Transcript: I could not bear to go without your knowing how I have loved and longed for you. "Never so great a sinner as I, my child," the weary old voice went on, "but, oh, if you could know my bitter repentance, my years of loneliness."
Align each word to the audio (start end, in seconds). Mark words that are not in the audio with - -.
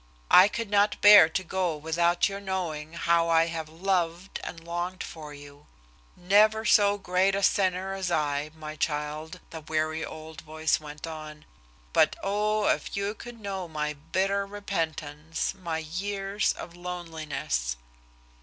I 0.31 0.47
could 0.47 0.71
not 0.71 0.99
bear 0.99 1.29
to 1.29 1.43
go 1.43 1.77
without 1.77 2.27
your 2.27 2.39
knowing 2.39 2.93
how 2.93 3.29
I 3.29 3.45
have 3.45 3.69
loved 3.69 4.39
and 4.43 4.59
longed 4.59 5.03
for 5.03 5.31
you. 5.31 5.67
"Never 6.17 6.65
so 6.65 6.97
great 6.97 7.35
a 7.35 7.43
sinner 7.43 7.93
as 7.93 8.09
I, 8.09 8.49
my 8.55 8.75
child," 8.75 9.41
the 9.51 9.61
weary 9.61 10.03
old 10.03 10.41
voice 10.41 10.79
went 10.79 11.05
on, 11.05 11.45
"but, 11.93 12.15
oh, 12.23 12.65
if 12.65 12.97
you 12.97 13.13
could 13.13 13.39
know 13.39 13.67
my 13.67 13.93
bitter 13.93 14.43
repentance, 14.47 15.53
my 15.53 15.77
years 15.77 16.53
of 16.53 16.75
loneliness." 16.75 17.75